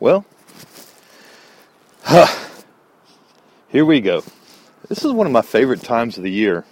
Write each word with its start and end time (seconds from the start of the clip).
Well, 0.00 0.24
here 3.68 3.84
we 3.84 4.00
go. 4.00 4.22
This 4.88 5.04
is 5.04 5.10
one 5.10 5.26
of 5.26 5.32
my 5.32 5.42
favorite 5.42 5.82
times 5.82 6.16
of 6.16 6.22
the 6.22 6.30
year. 6.30 6.64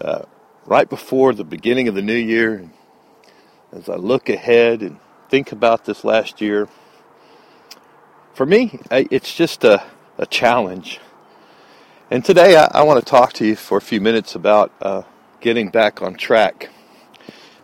Uh, 0.00 0.22
right 0.64 0.88
before 0.88 1.34
the 1.34 1.44
beginning 1.44 1.88
of 1.88 1.94
the 1.94 2.00
new 2.00 2.16
year, 2.16 2.70
as 3.70 3.90
I 3.90 3.96
look 3.96 4.30
ahead 4.30 4.80
and 4.80 4.98
think 5.28 5.52
about 5.52 5.84
this 5.84 6.04
last 6.04 6.40
year, 6.40 6.68
for 8.32 8.46
me, 8.46 8.80
it's 8.90 9.34
just 9.34 9.62
a, 9.62 9.84
a 10.16 10.24
challenge. 10.24 11.00
And 12.10 12.24
today 12.24 12.56
I, 12.56 12.64
I, 12.72 12.82
want 12.82 12.98
to 12.98 13.04
talk 13.04 13.34
to 13.34 13.46
you 13.46 13.56
for 13.56 13.76
a 13.76 13.82
few 13.82 14.00
minutes 14.00 14.34
about 14.34 14.72
uh, 14.80 15.02
getting 15.42 15.68
back 15.68 16.00
on 16.00 16.14
track. 16.14 16.70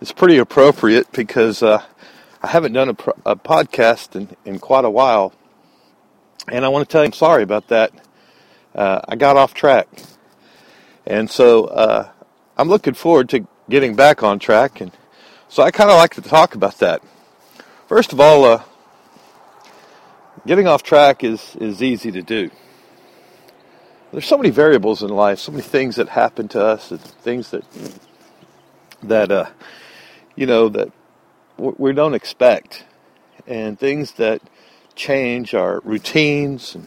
It's 0.02 0.12
pretty 0.12 0.36
appropriate 0.36 1.10
because 1.12 1.62
uh, 1.62 1.82
I 2.42 2.48
haven't 2.48 2.72
done 2.72 2.90
a, 2.90 2.96
a 3.26 3.36
podcast 3.36 4.14
in, 4.14 4.36
in 4.44 4.58
quite 4.58 4.84
a 4.84 4.90
while. 4.90 5.32
And 6.50 6.64
I 6.64 6.68
want 6.68 6.88
to 6.88 6.92
tell 6.92 7.02
you, 7.02 7.06
I'm 7.06 7.12
sorry 7.12 7.42
about 7.42 7.68
that. 7.68 7.92
Uh, 8.74 9.00
I 9.08 9.16
got 9.16 9.36
off 9.36 9.54
track. 9.54 9.88
And 11.06 11.30
so 11.30 11.64
uh, 11.64 12.08
I'm 12.56 12.68
looking 12.68 12.94
forward 12.94 13.28
to 13.30 13.46
getting 13.68 13.96
back 13.96 14.22
on 14.22 14.38
track. 14.38 14.80
And 14.80 14.92
so 15.48 15.62
I 15.62 15.70
kind 15.70 15.90
of 15.90 15.96
like 15.96 16.14
to 16.14 16.22
talk 16.22 16.54
about 16.54 16.78
that. 16.78 17.02
First 17.88 18.12
of 18.12 18.20
all, 18.20 18.44
uh, 18.44 18.62
getting 20.46 20.68
off 20.68 20.82
track 20.82 21.24
is, 21.24 21.56
is 21.56 21.82
easy 21.82 22.12
to 22.12 22.22
do. 22.22 22.50
There's 24.12 24.26
so 24.26 24.38
many 24.38 24.50
variables 24.50 25.02
in 25.02 25.10
life, 25.10 25.38
so 25.38 25.52
many 25.52 25.62
things 25.62 25.96
that 25.96 26.08
happen 26.08 26.48
to 26.48 26.64
us, 26.64 26.90
and 26.90 27.00
things 27.00 27.50
that 27.50 27.64
that 29.02 29.30
uh, 29.30 29.46
you 30.34 30.46
know 30.46 30.70
that 30.70 30.90
we 31.58 31.92
don't 31.92 32.14
expect, 32.14 32.84
and 33.46 33.78
things 33.78 34.12
that 34.12 34.40
change 34.94 35.54
our 35.54 35.80
routines, 35.80 36.74
and, 36.74 36.86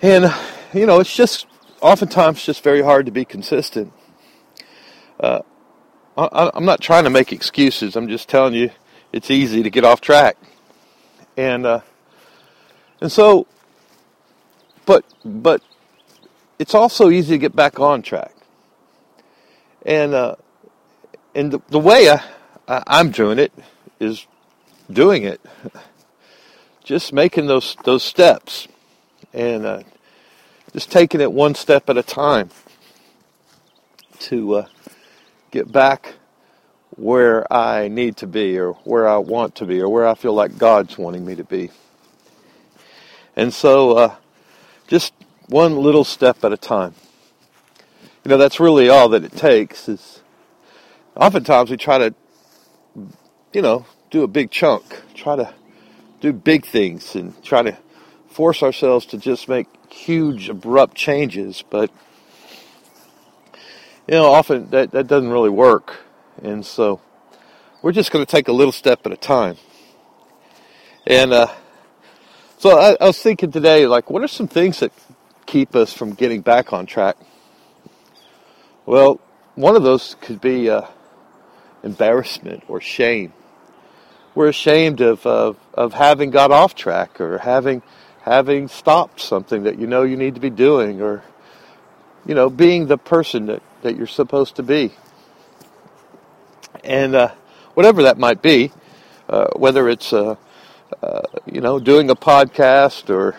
and 0.00 0.34
you 0.72 0.86
know, 0.86 1.00
it's 1.00 1.14
just 1.14 1.46
oftentimes 1.80 2.44
just 2.44 2.62
very 2.62 2.82
hard 2.82 3.06
to 3.06 3.12
be 3.12 3.24
consistent. 3.24 3.92
Uh, 5.20 5.40
I, 6.16 6.50
I'm 6.54 6.64
not 6.64 6.80
trying 6.80 7.04
to 7.04 7.10
make 7.10 7.32
excuses. 7.32 7.96
I'm 7.96 8.08
just 8.08 8.28
telling 8.28 8.54
you, 8.54 8.70
it's 9.12 9.30
easy 9.30 9.62
to 9.62 9.70
get 9.70 9.84
off 9.84 10.00
track, 10.00 10.36
and 11.36 11.66
uh, 11.66 11.80
and 13.00 13.10
so, 13.10 13.46
but 14.86 15.04
but 15.24 15.62
it's 16.58 16.74
also 16.74 17.10
easy 17.10 17.34
to 17.34 17.38
get 17.38 17.54
back 17.54 17.80
on 17.80 18.02
track, 18.02 18.34
and 19.84 20.14
uh, 20.14 20.36
and 21.34 21.52
the, 21.52 21.60
the 21.68 21.78
way 21.78 22.10
I 22.10 22.22
I'm 22.68 23.10
doing 23.10 23.38
it 23.38 23.52
is 23.98 24.26
doing 24.90 25.24
it, 25.24 25.40
just 26.84 27.14
making 27.14 27.46
those 27.46 27.76
those 27.84 28.02
steps, 28.02 28.68
and 29.32 29.64
uh, 29.64 29.82
just 30.74 30.90
taking 30.90 31.22
it 31.22 31.32
one 31.32 31.54
step 31.54 31.88
at 31.88 31.96
a 31.96 32.02
time 32.02 32.50
to 34.20 34.56
uh, 34.56 34.66
get 35.50 35.72
back 35.72 36.14
where 36.90 37.50
I 37.50 37.88
need 37.88 38.18
to 38.18 38.26
be, 38.26 38.58
or 38.58 38.72
where 38.84 39.08
I 39.08 39.16
want 39.16 39.54
to 39.56 39.64
be, 39.64 39.80
or 39.80 39.88
where 39.88 40.06
I 40.06 40.14
feel 40.14 40.34
like 40.34 40.58
God's 40.58 40.98
wanting 40.98 41.24
me 41.24 41.36
to 41.36 41.44
be. 41.44 41.70
And 43.34 43.54
so, 43.54 43.92
uh, 43.96 44.14
just 44.88 45.14
one 45.46 45.76
little 45.76 46.04
step 46.04 46.44
at 46.44 46.52
a 46.52 46.56
time. 46.58 46.94
You 48.24 48.30
know, 48.30 48.36
that's 48.36 48.60
really 48.60 48.90
all 48.90 49.08
that 49.10 49.24
it 49.24 49.32
takes. 49.32 49.88
Is 49.88 50.20
oftentimes 51.16 51.70
we 51.70 51.78
try 51.78 51.96
to 51.96 52.14
you 53.52 53.62
know, 53.62 53.86
do 54.10 54.22
a 54.22 54.28
big 54.28 54.50
chunk, 54.50 54.84
try 55.14 55.36
to 55.36 55.52
do 56.20 56.32
big 56.32 56.66
things 56.66 57.14
and 57.14 57.42
try 57.42 57.62
to 57.62 57.76
force 58.28 58.62
ourselves 58.62 59.06
to 59.06 59.18
just 59.18 59.48
make 59.48 59.66
huge 59.92 60.48
abrupt 60.48 60.96
changes, 60.96 61.64
but 61.70 61.90
you 64.06 64.14
know, 64.14 64.32
often 64.32 64.70
that, 64.70 64.90
that 64.92 65.06
doesn't 65.06 65.30
really 65.30 65.50
work. 65.50 65.96
And 66.42 66.64
so 66.64 67.00
we're 67.82 67.92
just 67.92 68.10
going 68.10 68.24
to 68.24 68.30
take 68.30 68.48
a 68.48 68.52
little 68.52 68.72
step 68.72 69.04
at 69.06 69.12
a 69.12 69.16
time. 69.16 69.56
And 71.06 71.32
uh, 71.32 71.48
so 72.58 72.78
I, 72.78 72.96
I 73.00 73.06
was 73.06 73.20
thinking 73.20 73.50
today, 73.50 73.86
like, 73.86 74.10
what 74.10 74.22
are 74.22 74.28
some 74.28 74.48
things 74.48 74.80
that 74.80 74.92
keep 75.46 75.74
us 75.74 75.92
from 75.92 76.12
getting 76.14 76.42
back 76.42 76.72
on 76.72 76.86
track? 76.86 77.16
Well, 78.86 79.20
one 79.54 79.76
of 79.76 79.82
those 79.82 80.16
could 80.20 80.40
be 80.40 80.70
uh, 80.70 80.86
embarrassment 81.82 82.64
or 82.68 82.80
shame 82.80 83.32
we're 84.38 84.46
ashamed 84.46 85.00
of, 85.00 85.26
of, 85.26 85.56
of 85.74 85.92
having 85.92 86.30
got 86.30 86.52
off 86.52 86.76
track 86.76 87.20
or 87.20 87.38
having 87.38 87.82
having 88.22 88.68
stopped 88.68 89.20
something 89.20 89.64
that 89.64 89.80
you 89.80 89.88
know 89.88 90.04
you 90.04 90.16
need 90.16 90.36
to 90.36 90.40
be 90.40 90.48
doing 90.48 91.02
or 91.02 91.24
you 92.24 92.36
know 92.36 92.48
being 92.48 92.86
the 92.86 92.96
person 92.96 93.46
that, 93.46 93.60
that 93.82 93.96
you're 93.96 94.06
supposed 94.06 94.54
to 94.54 94.62
be 94.62 94.92
and 96.84 97.16
uh, 97.16 97.34
whatever 97.74 98.04
that 98.04 98.16
might 98.16 98.40
be 98.40 98.70
uh, 99.28 99.48
whether 99.56 99.88
it's 99.88 100.12
uh, 100.12 100.36
uh 101.02 101.22
you 101.44 101.60
know 101.60 101.80
doing 101.80 102.08
a 102.08 102.14
podcast 102.14 103.10
or 103.10 103.34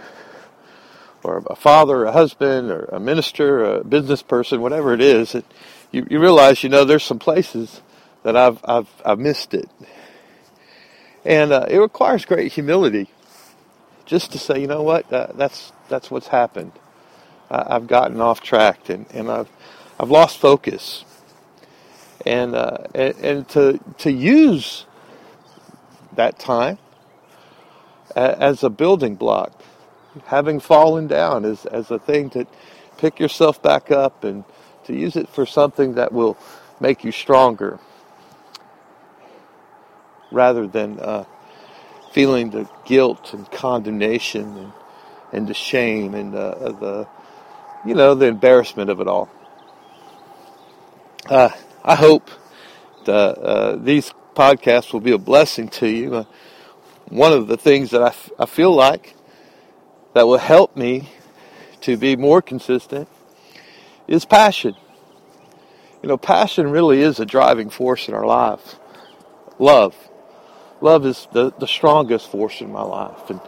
or 1.23 1.43
a 1.47 1.55
father, 1.55 2.05
a 2.05 2.11
husband, 2.13 2.71
or 2.71 2.85
a 2.93 2.99
minister, 2.99 3.63
a 3.63 3.83
business 3.83 4.23
person, 4.23 4.61
whatever 4.61 4.93
it 4.93 5.01
is, 5.01 5.35
it, 5.35 5.43
you, 5.91 6.07
you 6.09 6.17
realize, 6.17 6.63
you 6.63 6.69
know, 6.69 6.85
there's 6.85 7.03
some 7.03 7.19
places 7.19 7.81
that 8.23 8.37
I've, 8.37 8.61
I've, 8.63 8.87
I've 9.03 9.19
missed 9.19 9.53
it. 9.53 9.69
And 11.25 11.51
uh, 11.51 11.65
it 11.69 11.77
requires 11.77 12.25
great 12.25 12.53
humility 12.53 13.09
just 14.05 14.31
to 14.31 14.39
say, 14.39 14.59
you 14.59 14.67
know 14.67 14.81
what, 14.81 15.11
uh, 15.13 15.27
that's, 15.35 15.71
that's 15.87 16.09
what's 16.09 16.27
happened. 16.27 16.71
I, 17.51 17.73
have 17.73 17.87
gotten 17.87 18.21
off 18.21 18.41
track 18.41 18.89
and, 18.89 19.05
and 19.13 19.29
I've, 19.29 19.49
I've 19.99 20.09
lost 20.09 20.37
focus. 20.37 21.03
And, 22.25 22.55
uh, 22.55 22.77
and, 22.95 23.15
and 23.17 23.49
to, 23.49 23.79
to 23.99 24.11
use 24.11 24.85
that 26.15 26.39
time 26.39 26.79
as 28.15 28.63
a 28.63 28.69
building 28.69 29.15
block, 29.15 29.61
having 30.25 30.59
fallen 30.59 31.07
down 31.07 31.45
as, 31.45 31.65
as 31.65 31.91
a 31.91 31.99
thing 31.99 32.29
to 32.31 32.47
pick 32.97 33.19
yourself 33.19 33.61
back 33.61 33.91
up 33.91 34.23
and 34.23 34.43
to 34.85 34.93
use 34.93 35.15
it 35.15 35.29
for 35.29 35.45
something 35.45 35.93
that 35.95 36.11
will 36.11 36.37
make 36.79 37.03
you 37.03 37.11
stronger 37.11 37.79
rather 40.31 40.67
than 40.67 40.99
uh, 40.99 41.25
feeling 42.11 42.49
the 42.49 42.69
guilt 42.85 43.33
and 43.33 43.49
condemnation 43.51 44.57
and, 44.57 44.73
and 45.31 45.47
the 45.47 45.53
shame 45.53 46.13
and 46.13 46.35
uh, 46.35 46.71
the, 46.71 47.07
you 47.85 47.93
know, 47.93 48.15
the 48.15 48.25
embarrassment 48.25 48.89
of 48.89 48.99
it 48.99 49.07
all. 49.07 49.29
Uh, 51.27 51.49
I 51.83 51.95
hope 51.95 52.29
the, 53.05 53.13
uh, 53.13 53.75
these 53.75 54.13
podcasts 54.35 54.93
will 54.93 54.99
be 54.99 55.11
a 55.11 55.17
blessing 55.17 55.69
to 55.69 55.87
you. 55.87 56.15
Uh, 56.15 56.23
one 57.09 57.33
of 57.33 57.47
the 57.47 57.57
things 57.57 57.91
that 57.91 58.01
I, 58.01 58.07
f- 58.07 58.31
I 58.39 58.45
feel 58.45 58.73
like 58.73 59.15
that 60.13 60.27
will 60.27 60.37
help 60.37 60.75
me 60.75 61.09
to 61.81 61.97
be 61.97 62.15
more 62.15 62.41
consistent 62.41 63.07
is 64.07 64.25
passion. 64.25 64.75
You 66.01 66.09
know, 66.09 66.17
passion 66.17 66.69
really 66.71 67.01
is 67.01 67.19
a 67.19 67.25
driving 67.25 67.69
force 67.69 68.07
in 68.07 68.13
our 68.13 68.25
lives. 68.25 68.75
Love 69.59 69.95
love 70.81 71.05
is 71.05 71.27
the, 71.31 71.51
the 71.59 71.67
strongest 71.67 72.29
force 72.29 72.61
in 72.61 72.71
my 72.71 72.81
life. 72.81 73.29
And, 73.29 73.41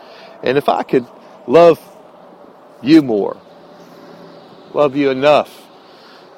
and 0.44 0.58
if 0.58 0.70
I 0.70 0.84
could 0.84 1.06
love 1.48 1.80
you 2.82 3.02
more, 3.02 3.38
love 4.74 4.96
you 4.96 5.10
enough 5.10 5.62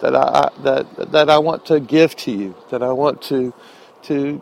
that 0.02 0.16
I, 0.16 0.50
that, 0.64 1.12
that 1.14 1.30
I 1.30 1.38
want 1.40 1.66
to 1.68 1.80
give 1.80 2.16
to 2.18 2.32
you, 2.32 2.56
that 2.72 2.84
I 2.84 2.92
want 2.92 3.22
to, 3.24 3.54
to, 4.04 4.42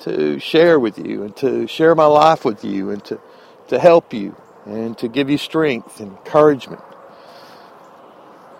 to 0.00 0.38
share 0.38 0.78
with 0.78 0.98
you 0.98 1.24
and 1.24 1.36
to 1.38 1.66
share 1.66 1.94
my 1.94 2.06
life 2.06 2.44
with 2.44 2.64
you 2.64 2.90
and 2.90 3.04
to, 3.06 3.20
to 3.68 3.78
help 3.80 4.12
you 4.14 4.36
and 4.64 4.96
to 4.98 5.08
give 5.08 5.28
you 5.28 5.38
strength 5.38 5.98
and 6.00 6.12
encouragement. 6.12 6.82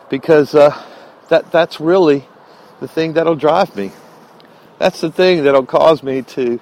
Because 0.08 0.54
uh, 0.54 0.76
that, 1.28 1.52
that's 1.52 1.80
really 1.80 2.26
the 2.80 2.88
thing 2.88 3.12
that'll 3.12 3.36
drive 3.36 3.76
me. 3.76 3.92
That's 4.78 5.00
the 5.00 5.12
thing 5.12 5.44
that'll 5.44 5.66
cause 5.66 6.02
me 6.02 6.22
to 6.22 6.58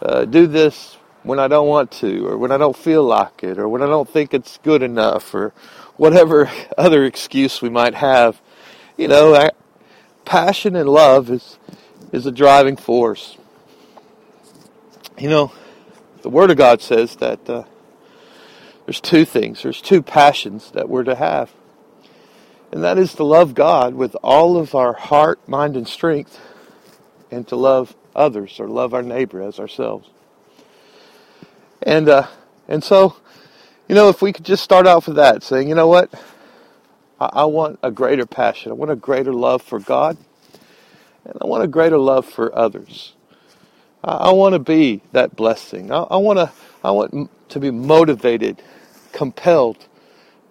uh, 0.00 0.24
do 0.24 0.46
this 0.46 0.96
when 1.22 1.38
I 1.38 1.48
don't 1.48 1.68
want 1.68 1.90
to, 1.92 2.26
or 2.26 2.38
when 2.38 2.52
I 2.52 2.58
don't 2.58 2.76
feel 2.76 3.02
like 3.04 3.42
it, 3.42 3.58
or 3.58 3.68
when 3.68 3.82
I 3.82 3.86
don't 3.86 4.08
think 4.08 4.32
it's 4.32 4.58
good 4.62 4.82
enough, 4.82 5.34
or 5.34 5.52
whatever 5.96 6.50
other 6.78 7.04
excuse 7.04 7.60
we 7.60 7.68
might 7.68 7.94
have. 7.94 8.40
You 8.96 9.08
know, 9.08 9.50
passion 10.24 10.76
and 10.76 10.88
love 10.88 11.30
is 11.30 11.58
is 12.12 12.26
a 12.26 12.32
driving 12.32 12.76
force. 12.76 13.36
You 15.18 15.28
know, 15.28 15.52
the 16.22 16.30
Word 16.30 16.50
of 16.50 16.56
God 16.56 16.80
says 16.80 17.16
that 17.16 17.48
uh, 17.48 17.64
there's 18.86 19.00
two 19.00 19.24
things. 19.24 19.62
There's 19.62 19.82
two 19.82 20.02
passions 20.02 20.70
that 20.72 20.88
we're 20.88 21.04
to 21.04 21.14
have, 21.14 21.52
and 22.72 22.82
that 22.84 22.98
is 22.98 23.14
to 23.14 23.24
love 23.24 23.54
God 23.54 23.94
with 23.94 24.16
all 24.22 24.56
of 24.56 24.74
our 24.74 24.92
heart, 24.92 25.46
mind, 25.48 25.76
and 25.76 25.88
strength, 25.88 26.40
and 27.30 27.46
to 27.48 27.56
love 27.56 27.94
others 28.18 28.60
or 28.60 28.68
love 28.68 28.94
our 28.94 29.02
neighbor 29.02 29.42
as 29.42 29.58
ourselves. 29.60 30.10
And 31.82 32.08
uh, 32.08 32.26
and 32.68 32.84
so, 32.84 33.16
you 33.88 33.94
know, 33.94 34.08
if 34.08 34.20
we 34.22 34.32
could 34.32 34.44
just 34.44 34.64
start 34.64 34.86
off 34.86 35.06
with 35.06 35.16
that, 35.16 35.42
saying, 35.42 35.68
you 35.68 35.74
know 35.74 35.88
what, 35.88 36.12
I, 37.20 37.30
I 37.32 37.44
want 37.46 37.78
a 37.82 37.90
greater 37.90 38.26
passion, 38.26 38.72
I 38.72 38.74
want 38.74 38.90
a 38.90 38.96
greater 38.96 39.32
love 39.32 39.62
for 39.62 39.80
God, 39.80 40.18
and 41.24 41.34
I 41.40 41.46
want 41.46 41.64
a 41.64 41.68
greater 41.68 41.98
love 41.98 42.26
for 42.26 42.54
others. 42.56 43.14
I, 44.04 44.12
I 44.12 44.32
want 44.32 44.54
to 44.54 44.58
be 44.58 45.02
that 45.12 45.36
blessing. 45.36 45.92
I, 45.92 45.98
I 46.02 46.16
want 46.16 46.38
to 46.38 46.52
I 46.84 46.90
want 46.90 47.30
to 47.50 47.60
be 47.60 47.70
motivated, 47.70 48.62
compelled 49.12 49.86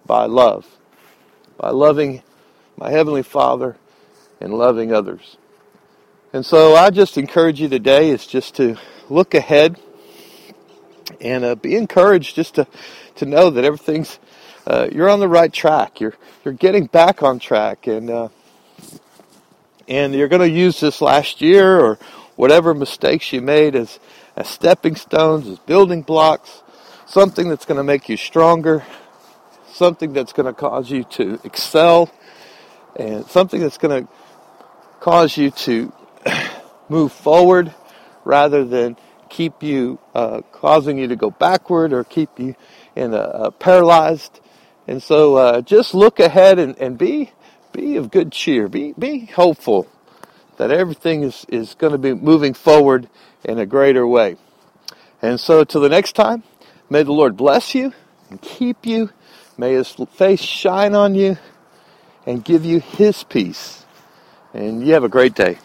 by 0.06 0.26
love, 0.26 0.66
by 1.58 1.70
loving 1.70 2.22
my 2.76 2.90
heavenly 2.90 3.22
Father 3.22 3.76
and 4.40 4.54
loving 4.54 4.92
others. 4.92 5.36
And 6.30 6.44
so 6.44 6.74
I 6.74 6.90
just 6.90 7.16
encourage 7.16 7.58
you 7.58 7.70
today 7.70 8.10
is 8.10 8.26
just 8.26 8.56
to 8.56 8.76
look 9.08 9.32
ahead 9.32 9.80
and 11.22 11.42
uh, 11.42 11.54
be 11.54 11.74
encouraged 11.74 12.36
just 12.36 12.56
to, 12.56 12.66
to 13.16 13.24
know 13.24 13.48
that 13.48 13.64
everything's 13.64 14.18
uh, 14.66 14.88
you're 14.92 15.08
on 15.08 15.20
the 15.20 15.28
right 15.28 15.50
track. 15.50 16.02
You're 16.02 16.14
you're 16.44 16.52
getting 16.52 16.84
back 16.84 17.22
on 17.22 17.38
track, 17.38 17.86
and 17.86 18.10
uh, 18.10 18.28
and 19.88 20.12
you're 20.12 20.28
going 20.28 20.42
to 20.42 20.50
use 20.50 20.78
this 20.80 21.00
last 21.00 21.40
year 21.40 21.80
or 21.80 21.98
whatever 22.36 22.74
mistakes 22.74 23.32
you 23.32 23.40
made 23.40 23.74
as 23.74 23.98
as 24.36 24.48
stepping 24.48 24.96
stones, 24.96 25.48
as 25.48 25.58
building 25.60 26.02
blocks, 26.02 26.62
something 27.06 27.48
that's 27.48 27.64
going 27.64 27.78
to 27.78 27.82
make 27.82 28.10
you 28.10 28.18
stronger, 28.18 28.84
something 29.72 30.12
that's 30.12 30.34
going 30.34 30.44
to 30.44 30.52
cause 30.52 30.90
you 30.90 31.04
to 31.04 31.40
excel, 31.42 32.12
and 32.96 33.24
something 33.24 33.62
that's 33.62 33.78
going 33.78 34.04
to 34.04 34.12
cause 35.00 35.38
you 35.38 35.50
to 35.50 35.90
move 36.88 37.12
forward 37.12 37.74
rather 38.24 38.64
than 38.64 38.96
keep 39.28 39.62
you 39.62 39.98
uh, 40.14 40.40
causing 40.52 40.98
you 40.98 41.08
to 41.08 41.16
go 41.16 41.30
backward 41.30 41.92
or 41.92 42.04
keep 42.04 42.38
you 42.38 42.54
in 42.96 43.12
a, 43.14 43.18
a 43.18 43.50
paralyzed. 43.50 44.40
And 44.86 45.02
so 45.02 45.36
uh, 45.36 45.60
just 45.60 45.94
look 45.94 46.18
ahead 46.18 46.58
and, 46.58 46.78
and 46.78 46.96
be 46.98 47.32
be 47.72 47.96
of 47.96 48.10
good 48.10 48.32
cheer. 48.32 48.68
Be 48.68 48.94
be 48.98 49.26
hopeful 49.26 49.86
that 50.56 50.70
everything 50.70 51.22
is, 51.22 51.46
is 51.48 51.74
going 51.74 51.92
to 51.92 51.98
be 51.98 52.14
moving 52.14 52.52
forward 52.52 53.08
in 53.44 53.58
a 53.58 53.66
greater 53.66 54.06
way. 54.06 54.36
And 55.22 55.38
so 55.38 55.64
till 55.64 55.80
the 55.80 55.88
next 55.88 56.12
time, 56.12 56.42
may 56.90 57.02
the 57.02 57.12
Lord 57.12 57.36
bless 57.36 57.74
you 57.74 57.92
and 58.30 58.40
keep 58.40 58.84
you. 58.84 59.10
May 59.56 59.74
his 59.74 59.90
face 60.12 60.40
shine 60.40 60.94
on 60.94 61.14
you 61.14 61.38
and 62.26 62.44
give 62.44 62.64
you 62.64 62.80
his 62.80 63.24
peace. 63.24 63.84
And 64.52 64.86
you 64.86 64.94
have 64.94 65.04
a 65.04 65.08
great 65.08 65.34
day. 65.34 65.58